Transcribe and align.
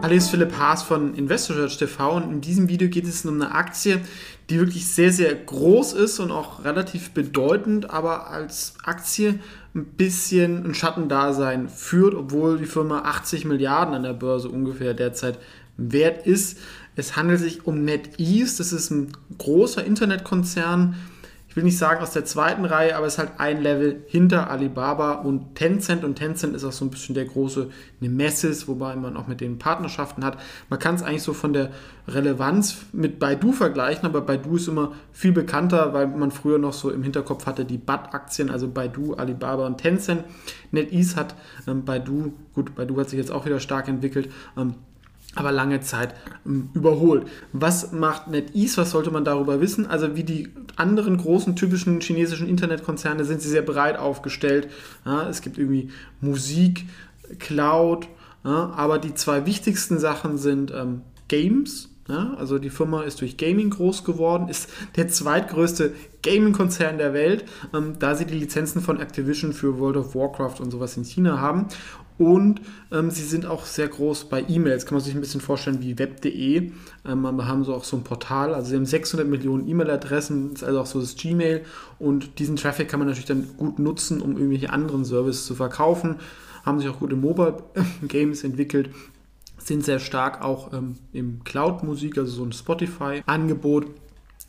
Hallo, 0.00 0.14
ist 0.14 0.30
Philipp 0.30 0.56
Haas 0.56 0.84
von 0.84 1.14
InvestorSearch 1.14 1.76
TV 1.76 2.16
und 2.16 2.30
in 2.30 2.40
diesem 2.40 2.68
Video 2.68 2.88
geht 2.88 3.04
es 3.04 3.24
um 3.24 3.34
eine 3.34 3.52
Aktie, 3.52 4.00
die 4.48 4.58
wirklich 4.58 4.86
sehr, 4.86 5.12
sehr 5.12 5.34
groß 5.34 5.92
ist 5.94 6.20
und 6.20 6.30
auch 6.30 6.64
relativ 6.64 7.10
bedeutend, 7.10 7.90
aber 7.90 8.30
als 8.30 8.74
Aktie 8.84 9.40
ein 9.74 9.84
bisschen 9.84 10.64
ein 10.64 10.74
Schattendasein 10.74 11.68
führt, 11.68 12.14
obwohl 12.14 12.58
die 12.58 12.66
Firma 12.66 13.00
80 13.00 13.44
Milliarden 13.44 13.92
an 13.92 14.04
der 14.04 14.12
Börse 14.12 14.48
ungefähr 14.48 14.94
derzeit 14.94 15.40
wert 15.76 16.24
ist. 16.26 16.58
Es 16.94 17.16
handelt 17.16 17.40
sich 17.40 17.66
um 17.66 17.84
NetEase, 17.84 18.58
das 18.58 18.72
ist 18.72 18.90
ein 18.90 19.12
großer 19.36 19.84
Internetkonzern, 19.84 20.94
ich 21.48 21.56
will 21.56 21.64
nicht 21.64 21.78
sagen 21.78 22.02
aus 22.02 22.12
der 22.12 22.26
zweiten 22.26 22.66
Reihe, 22.66 22.94
aber 22.94 23.06
es 23.06 23.14
ist 23.14 23.18
halt 23.18 23.32
ein 23.38 23.62
Level 23.62 24.04
hinter 24.06 24.50
Alibaba 24.50 25.12
und 25.14 25.54
Tencent. 25.54 26.04
Und 26.04 26.16
Tencent 26.16 26.54
ist 26.54 26.62
auch 26.62 26.72
so 26.72 26.84
ein 26.84 26.90
bisschen 26.90 27.14
der 27.14 27.24
große 27.24 27.70
Nemesis, 28.00 28.68
wobei 28.68 28.94
man 28.96 29.16
auch 29.16 29.26
mit 29.26 29.40
denen 29.40 29.58
Partnerschaften 29.58 30.26
hat. 30.26 30.38
Man 30.68 30.78
kann 30.78 30.94
es 30.96 31.02
eigentlich 31.02 31.22
so 31.22 31.32
von 31.32 31.54
der 31.54 31.70
Relevanz 32.06 32.76
mit 32.92 33.18
Baidu 33.18 33.52
vergleichen, 33.52 34.04
aber 34.04 34.20
Baidu 34.20 34.56
ist 34.56 34.68
immer 34.68 34.92
viel 35.10 35.32
bekannter, 35.32 35.94
weil 35.94 36.06
man 36.06 36.30
früher 36.30 36.58
noch 36.58 36.74
so 36.74 36.90
im 36.90 37.02
Hinterkopf 37.02 37.46
hatte 37.46 37.64
die 37.64 37.78
BAT-Aktien, 37.78 38.50
also 38.50 38.68
Baidu, 38.68 39.14
Alibaba 39.14 39.66
und 39.66 39.78
Tencent. 39.78 40.24
NetEase 40.70 41.16
hat 41.16 41.34
ähm, 41.66 41.86
Baidu, 41.86 42.34
gut, 42.54 42.74
Baidu 42.74 43.00
hat 43.00 43.08
sich 43.08 43.18
jetzt 43.18 43.30
auch 43.32 43.46
wieder 43.46 43.58
stark 43.58 43.88
entwickelt, 43.88 44.30
ähm, 44.58 44.74
aber 45.38 45.52
lange 45.52 45.80
Zeit 45.80 46.14
ähm, 46.46 46.70
überholt. 46.74 47.26
Was 47.52 47.92
macht 47.92 48.28
NetEase? 48.28 48.76
Was 48.76 48.90
sollte 48.90 49.10
man 49.10 49.24
darüber 49.24 49.60
wissen? 49.60 49.86
Also 49.86 50.16
wie 50.16 50.24
die 50.24 50.48
anderen 50.76 51.16
großen 51.16 51.56
typischen 51.56 52.00
chinesischen 52.00 52.48
Internetkonzerne 52.48 53.24
sind 53.24 53.42
sie 53.42 53.48
sehr 53.48 53.62
breit 53.62 53.98
aufgestellt. 53.98 54.68
Ja, 55.04 55.28
es 55.28 55.40
gibt 55.40 55.58
irgendwie 55.58 55.90
Musik, 56.20 56.86
Cloud, 57.38 58.08
ja, 58.44 58.70
aber 58.76 58.98
die 58.98 59.14
zwei 59.14 59.46
wichtigsten 59.46 59.98
Sachen 59.98 60.38
sind 60.38 60.72
ähm, 60.74 61.02
Games. 61.28 61.90
Ja, 62.08 62.34
also 62.38 62.58
die 62.58 62.70
Firma 62.70 63.02
ist 63.02 63.20
durch 63.20 63.36
Gaming 63.36 63.68
groß 63.68 64.02
geworden, 64.02 64.48
ist 64.48 64.70
der 64.96 65.08
zweitgrößte 65.08 65.92
Gaming-Konzern 66.22 66.96
der 66.96 67.12
Welt, 67.12 67.44
ähm, 67.74 67.98
da 67.98 68.14
sie 68.14 68.24
die 68.24 68.38
Lizenzen 68.38 68.80
von 68.80 68.98
Activision 68.98 69.52
für 69.52 69.78
World 69.78 69.98
of 69.98 70.14
Warcraft 70.14 70.60
und 70.60 70.70
sowas 70.70 70.96
in 70.96 71.04
China 71.04 71.38
haben. 71.38 71.66
Und 72.16 72.62
ähm, 72.90 73.10
sie 73.10 73.22
sind 73.22 73.46
auch 73.46 73.64
sehr 73.64 73.88
groß 73.88 74.24
bei 74.24 74.44
E-Mails. 74.48 74.86
Kann 74.86 74.96
man 74.96 75.04
sich 75.04 75.14
ein 75.14 75.20
bisschen 75.20 75.40
vorstellen 75.40 75.82
wie 75.82 75.98
web.de. 75.98 76.72
Ähm, 77.06 77.22
wir 77.22 77.46
haben 77.46 77.62
so 77.62 77.74
auch 77.74 77.84
so 77.84 77.96
ein 77.96 78.04
Portal. 78.04 78.54
Also 78.54 78.70
sie 78.70 78.76
haben 78.76 78.86
600 78.86 79.28
Millionen 79.28 79.68
E-Mail-Adressen, 79.68 80.54
ist 80.54 80.64
also 80.64 80.80
auch 80.80 80.86
so 80.86 81.00
das 81.00 81.14
Gmail. 81.14 81.64
Und 81.98 82.40
diesen 82.40 82.56
Traffic 82.56 82.88
kann 82.88 82.98
man 82.98 83.06
natürlich 83.06 83.26
dann 83.26 83.46
gut 83.56 83.78
nutzen, 83.78 84.20
um 84.20 84.32
irgendwelche 84.32 84.70
anderen 84.70 85.04
Services 85.04 85.46
zu 85.46 85.54
verkaufen. 85.54 86.16
Haben 86.64 86.80
sich 86.80 86.88
auch 86.88 86.98
gut 86.98 87.12
im 87.12 87.20
Mobile 87.20 87.62
Games 88.08 88.42
entwickelt. 88.42 88.90
Sind 89.68 89.84
sehr 89.84 89.98
stark 89.98 90.42
auch 90.42 90.72
ähm, 90.72 90.94
im 91.12 91.44
Cloud-Musik, 91.44 92.16
also 92.16 92.32
so 92.32 92.42
ein 92.42 92.52
Spotify-Angebot 92.52 93.84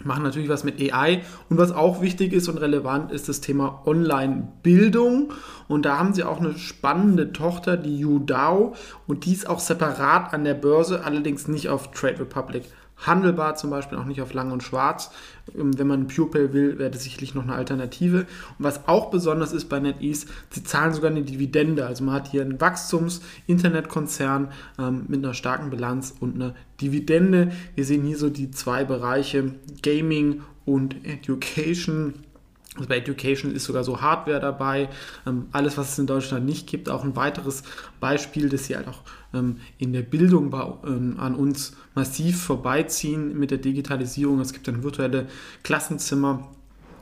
machen 0.05 0.23
natürlich 0.23 0.47
was 0.47 0.63
mit 0.63 0.79
AI. 0.79 1.23
Und 1.49 1.57
was 1.57 1.73
auch 1.73 1.99
wichtig 1.99 2.31
ist 2.31 2.47
und 2.47 2.57
relevant 2.57 3.11
ist 3.11 3.27
das 3.27 3.41
Thema 3.41 3.81
Online-Bildung. 3.85 5.33
Und 5.67 5.85
da 5.85 5.97
haben 5.97 6.13
sie 6.13 6.23
auch 6.23 6.39
eine 6.39 6.57
spannende 6.57 7.33
Tochter, 7.33 7.75
die 7.75 8.05
Udao. 8.05 8.75
Und 9.07 9.25
die 9.25 9.33
ist 9.33 9.49
auch 9.49 9.59
separat 9.59 10.33
an 10.33 10.45
der 10.45 10.53
Börse, 10.53 11.03
allerdings 11.03 11.49
nicht 11.49 11.67
auf 11.67 11.91
Trade 11.91 12.21
Republic 12.21 12.63
handelbar, 12.99 13.55
zum 13.55 13.69
Beispiel 13.69 13.97
auch 13.97 14.05
nicht 14.05 14.21
auf 14.21 14.33
Lang 14.33 14.51
und 14.51 14.63
Schwarz. 14.63 15.11
Ähm, 15.57 15.77
wenn 15.77 15.87
man 15.87 16.07
Pupil 16.07 16.53
will, 16.53 16.79
wäre 16.79 16.91
das 16.91 17.03
sicherlich 17.03 17.35
noch 17.35 17.43
eine 17.43 17.53
Alternative. 17.53 18.19
Und 18.19 18.27
was 18.57 18.87
auch 18.87 19.09
besonders 19.09 19.53
ist 19.53 19.65
bei 19.65 19.79
NetEase, 19.79 20.27
sie 20.49 20.63
zahlen 20.63 20.93
sogar 20.93 21.11
eine 21.11 21.23
Dividende. 21.23 21.85
Also 21.85 22.03
man 22.03 22.15
hat 22.15 22.27
hier 22.27 22.41
einen 22.41 22.59
Wachstums-Internetkonzern 22.59 24.51
ähm, 24.77 25.05
mit 25.07 25.23
einer 25.23 25.33
starken 25.33 25.69
Bilanz 25.69 26.13
und 26.19 26.35
einer 26.35 26.55
Dividende. 26.81 27.51
Wir 27.75 27.85
sehen 27.85 28.03
hier 28.03 28.17
so 28.17 28.29
die 28.29 28.51
zwei 28.51 28.83
Bereiche 28.83 29.55
Gaming 29.81 30.41
und 30.65 31.05
Education. 31.05 32.13
Also 32.75 32.87
bei 32.87 32.97
Education 32.97 33.53
ist 33.53 33.65
sogar 33.65 33.83
so 33.83 34.01
Hardware 34.01 34.39
dabei. 34.39 34.89
Ähm, 35.25 35.47
alles, 35.51 35.77
was 35.77 35.93
es 35.93 35.99
in 35.99 36.07
Deutschland 36.07 36.45
nicht 36.45 36.67
gibt. 36.67 36.89
Auch 36.89 37.03
ein 37.03 37.15
weiteres 37.15 37.63
Beispiel, 37.99 38.49
das 38.49 38.65
sie 38.65 38.75
halt 38.75 38.87
auch 38.87 39.01
in 39.31 39.93
der 39.93 40.01
Bildung 40.01 40.51
ähm, 40.85 41.15
an 41.19 41.35
uns 41.35 41.73
massiv 41.93 42.41
vorbeiziehen 42.41 43.37
mit 43.37 43.51
der 43.51 43.59
Digitalisierung. 43.59 44.39
Es 44.39 44.53
gibt 44.53 44.67
dann 44.67 44.83
virtuelle 44.83 45.27
Klassenzimmer. 45.63 46.49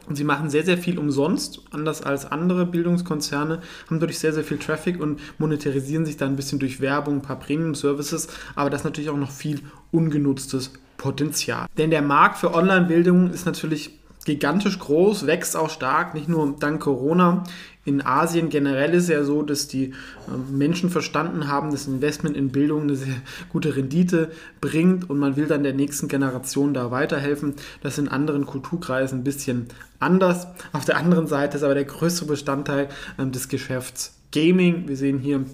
Und 0.08 0.16
sie 0.16 0.24
machen 0.24 0.50
sehr, 0.50 0.64
sehr 0.64 0.78
viel 0.78 1.00
umsonst, 1.00 1.62
anders 1.72 2.02
als 2.02 2.26
andere 2.26 2.66
Bildungskonzerne, 2.66 3.62
haben 3.88 4.00
dadurch 4.00 4.20
sehr, 4.20 4.32
sehr 4.32 4.46
viel 4.46 4.58
Traffic 4.58 5.02
und 5.02 5.20
monetarisieren 5.38 6.06
sich 6.06 6.16
dann 6.16 6.30
ein 6.30 6.36
bisschen 6.38 6.60
durch 6.60 6.80
Werbung, 6.80 7.16
ein 7.16 7.22
paar 7.22 7.40
Premium-Services, 7.40 8.30
aber 8.56 8.70
das 8.70 8.82
ist 8.82 8.86
natürlich 8.86 9.10
auch 9.10 9.18
noch 9.18 9.32
viel 9.32 9.60
ungenutztes 9.92 10.72
Potenzial. 10.96 11.68
Denn 11.78 11.92
der 11.92 12.02
Markt 12.02 12.38
für 12.38 12.54
Online-Bildung 12.54 13.32
ist 13.32 13.46
natürlich 13.46 14.00
gigantisch 14.24 14.80
groß, 14.80 15.26
wächst 15.26 15.58
auch 15.58 15.70
stark, 15.70 16.14
nicht 16.14 16.30
nur 16.30 16.56
dank 16.58 16.82
Corona. 16.82 17.44
In 17.88 18.06
Asien 18.06 18.50
generell 18.50 18.94
ist 18.94 19.08
ja 19.08 19.24
so, 19.24 19.44
dass 19.44 19.70
die 19.70 19.94
ähm, 20.28 20.58
Menschen 20.58 20.90
verstanden 20.90 21.48
haben, 21.48 21.72
dass 21.72 21.88
Investment 21.88 22.36
in 22.36 22.50
Bildung 22.50 22.82
eine 22.82 22.98
sehr 22.98 23.16
gute 23.50 23.78
Rendite 23.78 24.30
bringt 24.60 25.10
und 25.10 25.18
man 25.20 25.38
will 25.38 25.48
dann 25.48 25.64
der 25.64 25.74
nächsten 25.74 26.10
Generation 26.10 26.74
da 26.74 26.92
weiterhelfen. 26.92 27.54
Das 27.82 27.94
ist 27.94 28.00
in 28.00 28.10
anderen 28.10 28.46
Kulturkreisen 28.46 29.20
ein 29.20 29.24
bisschen 29.24 29.68
anders. 30.00 30.48
Auf 30.74 30.84
der 30.84 30.98
anderen 30.98 31.28
Seite 31.28 31.56
ist 31.56 31.64
aber 31.64 31.76
der 31.76 31.86
größte 31.86 32.26
Bestandteil 32.26 32.90
ähm, 33.18 33.32
des 33.32 33.48
Geschäfts 33.48 34.18
Gaming. 34.34 34.90
Wir 34.90 34.98
sehen 34.98 35.20
hier 35.20 35.46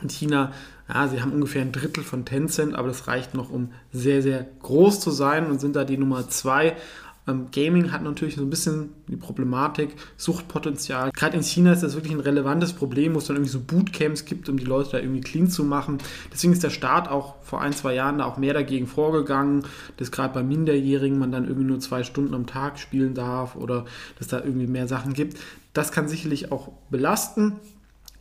in 0.00 0.08
China 0.08 0.52
ja, 0.88 1.08
sie 1.08 1.22
haben 1.22 1.32
ungefähr 1.32 1.62
ein 1.62 1.72
Drittel 1.72 2.04
von 2.04 2.26
Tencent, 2.26 2.74
aber 2.74 2.88
das 2.88 3.08
reicht 3.08 3.34
noch, 3.34 3.48
um 3.48 3.70
sehr, 3.90 4.20
sehr 4.20 4.46
groß 4.62 5.00
zu 5.00 5.10
sein 5.10 5.46
und 5.50 5.58
sind 5.58 5.76
da 5.76 5.84
die 5.84 5.96
Nummer 5.96 6.28
zwei. 6.28 6.76
Ähm, 7.26 7.46
Gaming 7.52 7.90
hat 7.92 8.02
natürlich 8.02 8.36
so 8.36 8.42
ein 8.42 8.50
bisschen 8.50 8.90
die 9.08 9.16
Problematik, 9.16 9.96
Suchtpotenzial. 10.16 11.10
Gerade 11.12 11.36
in 11.36 11.42
China 11.42 11.72
ist 11.72 11.82
das 11.82 11.94
wirklich 11.94 12.12
ein 12.12 12.20
relevantes 12.20 12.72
Problem, 12.72 13.14
wo 13.14 13.18
es 13.18 13.26
dann 13.26 13.36
irgendwie 13.36 13.52
so 13.52 13.60
Bootcamps 13.60 14.24
gibt, 14.24 14.48
um 14.48 14.58
die 14.58 14.64
Leute 14.64 14.90
da 14.92 14.98
irgendwie 14.98 15.20
clean 15.20 15.48
zu 15.48 15.64
machen. 15.64 15.98
Deswegen 16.32 16.52
ist 16.52 16.62
der 16.62 16.70
Staat 16.70 17.08
auch 17.08 17.36
vor 17.42 17.60
ein, 17.60 17.72
zwei 17.72 17.94
Jahren 17.94 18.18
da 18.18 18.26
auch 18.26 18.36
mehr 18.36 18.54
dagegen 18.54 18.86
vorgegangen, 18.86 19.64
dass 19.96 20.10
gerade 20.10 20.34
bei 20.34 20.42
Minderjährigen 20.42 21.18
man 21.18 21.32
dann 21.32 21.44
irgendwie 21.44 21.66
nur 21.66 21.80
zwei 21.80 22.02
Stunden 22.02 22.34
am 22.34 22.46
Tag 22.46 22.78
spielen 22.78 23.14
darf 23.14 23.56
oder 23.56 23.86
dass 24.18 24.28
da 24.28 24.40
irgendwie 24.40 24.66
mehr 24.66 24.88
Sachen 24.88 25.14
gibt. 25.14 25.38
Das 25.72 25.92
kann 25.92 26.08
sicherlich 26.08 26.52
auch 26.52 26.70
belasten. 26.90 27.54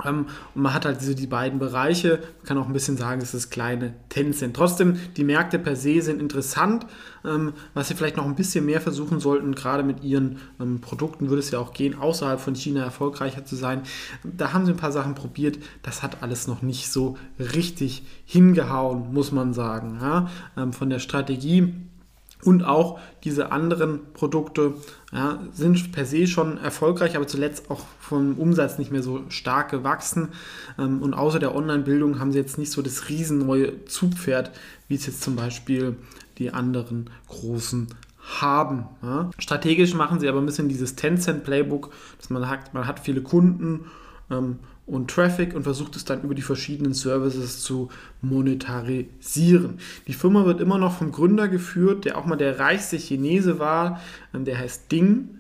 Ähm, 0.06 0.28
und 0.56 0.62
man 0.62 0.74
hat 0.74 0.86
halt 0.86 1.02
diese 1.02 1.16
die 1.16 1.28
beiden 1.28 1.60
Bereiche. 1.60 2.20
Man 2.38 2.46
kann 2.46 2.58
auch 2.58 2.68
ein 2.68 2.74
bisschen 2.74 2.98
sagen, 2.98 3.22
es 3.22 3.34
ist 3.34 3.50
kleine 3.50 3.94
Tencent. 4.10 4.56
Trotzdem, 4.56 4.98
die 5.16 5.24
Märkte 5.24 5.60
per 5.60 5.76
se 5.76 6.02
sind 6.02 6.20
interessant. 6.22 6.86
Ähm, 7.26 7.54
was 7.74 7.88
sie 7.88 7.96
vielleicht 7.96 8.18
noch 8.18 8.26
ein 8.26 8.36
bisschen 8.36 8.66
mehr 8.66 8.82
versuchen 8.82 9.20
sollten, 9.20 9.56
gerade 9.56 9.84
mit 9.84 10.04
ihren 10.04 10.40
ähm, 10.60 10.82
Produkten 10.82 11.30
würde 11.30 11.40
es 11.40 11.52
ja 11.52 11.60
auch 11.60 11.74
gehen, 11.74 11.98
außerhalb 11.98 12.40
von 12.40 12.56
China 12.56 12.84
erfolgreicher 12.84 13.46
zu 13.46 13.56
sein. 13.56 13.84
Da 14.24 14.52
haben 14.54 14.66
sie 14.66 14.72
ein 14.72 14.78
paar 14.78 14.92
Sachen 14.92 15.16
probiert. 15.16 15.58
Das 15.84 16.04
hat 16.04 16.22
alles 16.22 16.48
noch 16.48 16.62
nicht 16.62 16.92
so 16.92 17.18
richtig 17.40 18.04
hingehauen, 18.26 19.14
muss 19.14 19.32
man 19.32 19.54
sagen. 19.54 20.00
Von 20.72 20.90
der 20.90 21.00
Strategie 21.00 21.74
und 22.44 22.64
auch 22.64 23.00
diese 23.24 23.52
anderen 23.52 24.02
Produkte 24.14 24.74
ja, 25.12 25.40
sind 25.54 25.92
per 25.92 26.06
se 26.06 26.28
schon 26.28 26.58
erfolgreich, 26.58 27.16
aber 27.16 27.28
zuletzt 27.28 27.70
auch 27.70 27.82
vom 28.00 28.36
Umsatz 28.38 28.78
nicht 28.78 28.92
mehr 28.92 29.04
so 29.04 29.22
stark 29.30 29.72
gewachsen. 29.72 30.30
Ähm, 30.78 31.02
und 31.02 31.14
außer 31.14 31.40
der 31.40 31.56
Online-Bildung 31.56 32.20
haben 32.20 32.32
sie 32.32 32.40
jetzt 32.40 32.58
nicht 32.58 32.72
so 32.72 32.82
das 32.82 33.10
riesen 33.10 33.46
neue 33.46 33.86
Zugpferd, 33.86 34.52
wie 34.88 34.96
es 34.96 35.06
jetzt 35.06 35.22
zum 35.22 35.36
Beispiel 35.36 35.96
die 36.38 36.52
anderen 36.52 37.10
großen 37.28 37.88
haben. 38.40 38.86
Ja. 39.02 39.30
Strategisch 39.38 39.94
machen 39.94 40.20
sie 40.20 40.30
aber 40.30 40.40
ein 40.40 40.46
bisschen 40.46 40.70
dieses 40.70 40.96
Tencent-Playbook, 40.96 41.92
dass 42.18 42.30
man 42.30 42.50
hat, 42.50 42.74
man 42.74 42.88
hat 42.88 43.00
viele 43.00 43.22
Kunden 43.22 43.86
ähm, 44.34 44.60
und 44.86 45.10
Traffic 45.10 45.56
und 45.56 45.64
versucht 45.64 45.96
es 45.96 46.04
dann 46.04 46.24
über 46.24 46.36
die 46.36 46.42
verschiedenen 46.42 46.94
Services 46.94 47.64
zu 47.64 47.90
monetarisieren. 48.22 49.80
Die 50.08 50.14
Firma 50.14 50.46
wird 50.46 50.60
immer 50.60 50.78
noch 50.78 50.98
vom 50.98 51.12
Gründer 51.12 51.48
geführt, 51.48 52.04
der 52.04 52.18
auch 52.18 52.26
mal 52.26 52.36
der 52.36 52.60
reichste 52.60 52.98
Chinese 52.98 53.60
war. 53.60 54.02
Ähm, 54.34 54.46
der 54.46 54.60
heißt 54.60 54.92
Ding, 54.92 55.40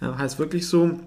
ja, 0.00 0.18
heißt 0.18 0.38
wirklich 0.38 0.66
so. 0.66 0.98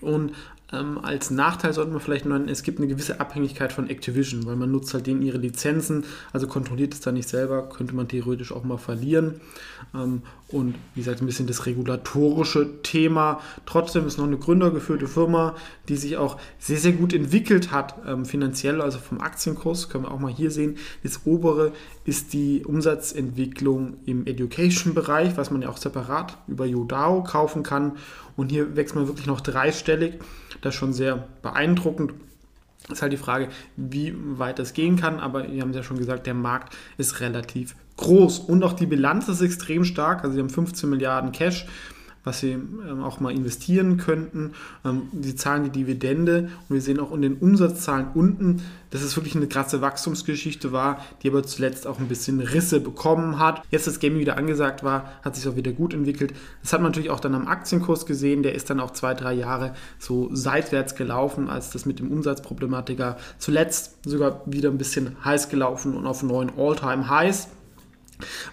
Und 0.00 0.32
Ähm, 0.72 0.98
als 1.02 1.30
Nachteil 1.30 1.72
sollte 1.72 1.90
man 1.90 2.00
vielleicht 2.00 2.26
nennen, 2.26 2.48
es 2.48 2.62
gibt 2.62 2.78
eine 2.78 2.86
gewisse 2.86 3.20
Abhängigkeit 3.20 3.72
von 3.72 3.88
Activision, 3.88 4.46
weil 4.46 4.56
man 4.56 4.70
nutzt 4.70 4.94
halt 4.94 5.06
denen 5.06 5.22
ihre 5.22 5.38
Lizenzen, 5.38 6.04
also 6.32 6.46
kontrolliert 6.46 6.94
es 6.94 7.00
da 7.00 7.10
nicht 7.10 7.28
selber, 7.28 7.68
könnte 7.68 7.94
man 7.94 8.06
theoretisch 8.06 8.52
auch 8.52 8.62
mal 8.62 8.78
verlieren. 8.78 9.40
Ähm, 9.94 10.22
und 10.48 10.74
wie 10.94 11.00
gesagt, 11.00 11.22
ein 11.22 11.26
bisschen 11.26 11.46
das 11.46 11.66
regulatorische 11.66 12.82
Thema. 12.82 13.40
Trotzdem 13.66 14.06
ist 14.06 14.18
noch 14.18 14.26
eine 14.26 14.36
gründergeführte 14.36 15.06
Firma, 15.06 15.54
die 15.88 15.96
sich 15.96 16.16
auch 16.16 16.38
sehr, 16.58 16.78
sehr 16.78 16.92
gut 16.92 17.12
entwickelt 17.12 17.70
hat, 17.70 17.94
ähm, 18.06 18.24
finanziell, 18.24 18.80
also 18.80 18.98
vom 18.98 19.20
Aktienkurs, 19.20 19.88
können 19.88 20.04
wir 20.04 20.10
auch 20.10 20.18
mal 20.18 20.32
hier 20.32 20.50
sehen. 20.50 20.76
Das 21.02 21.20
obere 21.24 21.72
ist 22.04 22.32
die 22.32 22.64
Umsatzentwicklung 22.64 23.98
im 24.06 24.26
Education-Bereich, 24.26 25.36
was 25.36 25.50
man 25.50 25.62
ja 25.62 25.68
auch 25.68 25.76
separat 25.76 26.38
über 26.48 26.66
Yodao 26.66 27.22
kaufen 27.22 27.62
kann. 27.62 27.92
Und 28.36 28.50
hier 28.50 28.74
wächst 28.74 28.94
man 28.94 29.06
wirklich 29.06 29.26
noch 29.26 29.40
dreistellig. 29.40 30.14
Das 30.60 30.74
schon 30.74 30.92
sehr 30.92 31.28
beeindruckend. 31.42 32.12
Ist 32.88 33.02
halt 33.02 33.12
die 33.12 33.18
Frage, 33.18 33.48
wie 33.76 34.14
weit 34.16 34.58
das 34.58 34.72
gehen 34.72 34.96
kann, 34.96 35.20
aber 35.20 35.50
wir 35.50 35.60
haben 35.60 35.70
es 35.70 35.76
ja 35.76 35.82
schon 35.82 35.98
gesagt, 35.98 36.26
der 36.26 36.34
Markt 36.34 36.74
ist 36.96 37.20
relativ 37.20 37.76
groß 37.98 38.38
und 38.40 38.62
auch 38.64 38.72
die 38.72 38.86
Bilanz 38.86 39.28
ist 39.28 39.42
extrem 39.42 39.84
stark. 39.84 40.24
Also 40.24 40.34
sie 40.34 40.40
haben 40.40 40.50
15 40.50 40.88
Milliarden 40.88 41.32
Cash 41.32 41.66
was 42.24 42.40
sie 42.40 42.50
ähm, 42.50 43.02
auch 43.02 43.20
mal 43.20 43.32
investieren 43.32 43.96
könnten. 43.96 44.52
Ähm, 44.84 45.02
sie 45.20 45.36
zahlen 45.36 45.64
die 45.64 45.70
Dividende 45.70 46.50
und 46.68 46.74
wir 46.74 46.82
sehen 46.82 47.00
auch 47.00 47.12
in 47.12 47.22
den 47.22 47.36
Umsatzzahlen 47.36 48.08
unten, 48.14 48.62
dass 48.90 49.02
es 49.02 49.16
wirklich 49.16 49.36
eine 49.36 49.46
krasse 49.46 49.80
Wachstumsgeschichte 49.80 50.72
war, 50.72 51.04
die 51.22 51.28
aber 51.28 51.44
zuletzt 51.44 51.86
auch 51.86 51.98
ein 51.98 52.08
bisschen 52.08 52.40
Risse 52.40 52.80
bekommen 52.80 53.38
hat. 53.38 53.62
Jetzt, 53.70 53.86
das 53.86 54.00
Gaming 54.00 54.18
wieder 54.18 54.36
angesagt 54.36 54.82
war, 54.82 55.12
hat 55.22 55.36
sich 55.36 55.48
auch 55.48 55.56
wieder 55.56 55.72
gut 55.72 55.94
entwickelt. 55.94 56.34
Das 56.62 56.72
hat 56.72 56.80
man 56.80 56.90
natürlich 56.90 57.10
auch 57.10 57.20
dann 57.20 57.34
am 57.34 57.46
Aktienkurs 57.46 58.04
gesehen. 58.04 58.42
Der 58.42 58.54
ist 58.54 58.68
dann 58.68 58.80
auch 58.80 58.90
zwei, 58.90 59.14
drei 59.14 59.32
Jahre 59.32 59.74
so 59.98 60.28
seitwärts 60.32 60.96
gelaufen, 60.96 61.48
als 61.48 61.70
das 61.70 61.86
mit 61.86 62.00
dem 62.00 62.10
Umsatzproblematiker 62.10 63.16
zuletzt 63.38 63.96
sogar 64.04 64.42
wieder 64.46 64.70
ein 64.70 64.78
bisschen 64.78 65.16
heiß 65.24 65.48
gelaufen 65.48 65.96
und 65.96 66.06
auf 66.06 66.22
neuen 66.22 66.50
All-Time-Highs. 66.58 67.48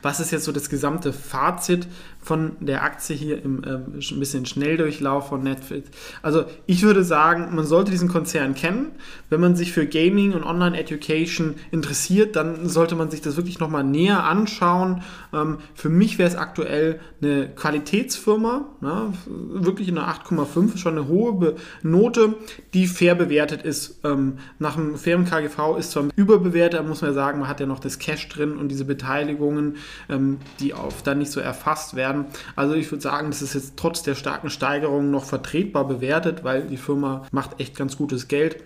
Was 0.02 0.20
ist 0.20 0.32
jetzt 0.32 0.46
so 0.46 0.52
das 0.52 0.70
gesamte 0.70 1.14
Fazit 1.14 1.88
von 2.22 2.54
der 2.60 2.84
Aktie 2.84 3.16
hier 3.16 3.44
im 3.44 3.64
äh, 3.64 3.78
ein 3.78 4.20
bisschen 4.20 4.46
Schnelldurchlauf 4.46 5.30
von 5.30 5.44
Netflix? 5.44 5.90
Also 6.22 6.46
ich 6.66 6.84
würde 6.84 7.04
sagen, 7.04 7.56
man 7.56 7.66
sollte 7.66 7.92
diesen 7.92 8.10
Konzern 8.10 8.56
kennen. 8.56 8.92
Wenn 9.30 9.42
man 9.42 9.56
sich 9.56 9.72
für 9.72 9.86
Gaming 9.86 10.34
und 10.34 10.44
Online-Education 10.44 11.56
interessiert, 11.72 12.36
dann 12.36 12.68
sollte 12.68 12.96
man 12.96 13.10
sich 13.12 13.22
das 13.22 13.38
wirklich 13.38 13.60
nochmal 13.60 13.84
näher 13.84 14.24
anschauen. 14.24 15.04
Ähm, 15.34 15.58
für 15.74 15.90
mich 15.90 16.18
wäre 16.18 16.30
es 16.30 16.36
aktuell 16.36 17.00
eine 17.22 17.50
Qualitätsfirma, 17.50 18.66
ne? 18.82 19.14
wirklich 19.28 19.90
eine 19.90 20.02
8,5, 20.02 20.78
schon 20.78 20.98
eine 20.98 21.08
hohe 21.08 21.56
Note, 21.84 22.36
die 22.74 22.88
fair 22.88 23.16
bewertet 23.16 23.62
ist. 23.64 24.00
Ähm, 24.04 24.38
nach 24.60 24.76
dem 24.76 24.98
fairen 24.98 25.26
KGV 25.26 25.78
ist 25.78 25.92
zwar 25.92 26.06
überbewertet, 26.16 26.86
muss 26.88 27.02
man 27.02 27.12
ja 27.12 27.16
sagen, 27.16 27.40
man 27.40 27.50
hat 27.50 27.60
ja 27.60 27.66
noch 27.66 27.80
das 27.80 28.00
Cash 28.00 28.30
drin 28.30 28.58
und 28.58 28.70
diese 28.70 28.86
Beteiligung 28.86 29.57
Veränderungen, 29.58 29.78
ähm, 30.10 30.40
die 30.60 30.74
oft 30.74 31.06
dann 31.06 31.20
nicht 31.20 31.32
so 31.32 31.40
erfasst 31.40 31.96
werden. 31.96 32.26
Also 32.56 32.76
ich 32.76 32.92
würde 32.92 33.02
sagen, 33.02 33.30
das 33.30 33.42
ist 33.42 33.54
jetzt 33.54 33.74
trotz 33.78 34.04
der 34.04 34.16
starken 34.16 34.50
Steigerung 34.50 35.12
noch 35.12 35.26
vertretbar 35.26 35.88
bewertet, 35.88 36.44
weil 36.44 36.64
die 36.64 36.78
Firma 36.78 37.26
macht 37.32 37.60
echt 37.60 37.76
ganz 37.76 37.98
gutes 37.98 38.28
Geld, 38.28 38.64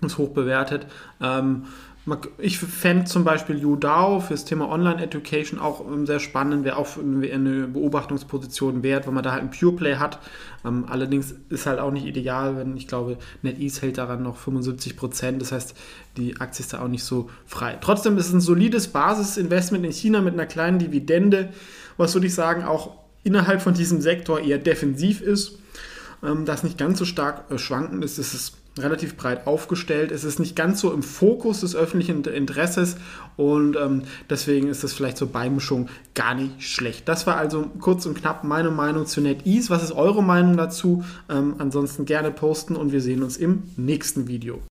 ist 0.00 0.18
hoch 0.18 0.30
bewertet. 0.30 0.86
Ähm, 1.20 1.66
ich 2.38 2.58
fände 2.58 3.04
zum 3.04 3.22
Beispiel 3.22 3.60
YouDAO 3.60 4.18
für 4.18 4.34
das 4.34 4.44
Thema 4.44 4.68
Online-Education 4.68 5.60
auch 5.60 5.86
ähm, 5.86 6.04
sehr 6.04 6.18
spannend, 6.18 6.64
wäre 6.64 6.76
auch 6.76 6.88
eine 6.98 7.68
Beobachtungsposition 7.68 8.82
wert, 8.82 9.06
weil 9.06 9.14
man 9.14 9.22
da 9.22 9.30
halt 9.30 9.42
ein 9.42 9.50
Pure 9.50 9.76
Play 9.76 9.96
hat. 9.96 10.18
Ähm, 10.64 10.86
allerdings 10.88 11.32
ist 11.48 11.66
halt 11.66 11.78
auch 11.78 11.92
nicht 11.92 12.04
ideal, 12.04 12.56
wenn 12.56 12.76
ich 12.76 12.88
glaube, 12.88 13.18
NetEase 13.42 13.82
hält 13.82 13.98
daran 13.98 14.24
noch 14.24 14.36
75 14.36 14.96
Prozent. 14.96 15.40
Das 15.40 15.52
heißt, 15.52 15.76
die 16.16 16.40
Aktie 16.40 16.64
ist 16.64 16.72
da 16.72 16.82
auch 16.82 16.88
nicht 16.88 17.04
so 17.04 17.30
frei. 17.46 17.78
Trotzdem 17.80 18.18
ist 18.18 18.26
es 18.26 18.32
ein 18.32 18.40
solides 18.40 18.88
Basisinvestment 18.88 19.84
in 19.84 19.92
China 19.92 20.20
mit 20.22 20.34
einer 20.34 20.46
kleinen 20.46 20.80
Dividende, 20.80 21.50
was 21.96 22.14
würde 22.14 22.26
ich 22.26 22.34
sagen 22.34 22.64
auch 22.64 22.96
innerhalb 23.22 23.62
von 23.62 23.74
diesem 23.74 24.00
Sektor 24.00 24.40
eher 24.40 24.58
defensiv 24.58 25.20
ist, 25.20 25.58
ähm, 26.24 26.46
das 26.46 26.64
nicht 26.64 26.78
ganz 26.78 26.98
so 26.98 27.04
stark 27.04 27.48
äh, 27.52 27.58
schwankend 27.58 28.04
ist. 28.04 28.18
Das 28.18 28.34
ist 28.34 28.56
relativ 28.78 29.16
breit 29.16 29.46
aufgestellt. 29.46 30.10
Es 30.12 30.24
ist 30.24 30.38
nicht 30.38 30.56
ganz 30.56 30.80
so 30.80 30.92
im 30.92 31.02
Fokus 31.02 31.60
des 31.60 31.76
öffentlichen 31.76 32.24
Interesses 32.24 32.96
und 33.36 33.76
ähm, 33.76 34.02
deswegen 34.30 34.68
ist 34.68 34.82
das 34.82 34.94
vielleicht 34.94 35.18
zur 35.18 35.28
Beimischung 35.28 35.88
gar 36.14 36.34
nicht 36.34 36.62
schlecht. 36.62 37.08
Das 37.08 37.26
war 37.26 37.36
also 37.36 37.66
kurz 37.80 38.06
und 38.06 38.14
knapp 38.14 38.44
meine 38.44 38.70
Meinung 38.70 39.06
zu 39.06 39.20
NetEase. 39.20 39.68
Was 39.68 39.82
ist 39.82 39.92
eure 39.92 40.22
Meinung 40.22 40.56
dazu? 40.56 41.04
Ähm, 41.28 41.56
ansonsten 41.58 42.06
gerne 42.06 42.30
posten 42.30 42.76
und 42.76 42.92
wir 42.92 43.02
sehen 43.02 43.22
uns 43.22 43.36
im 43.36 43.64
nächsten 43.76 44.26
Video. 44.26 44.62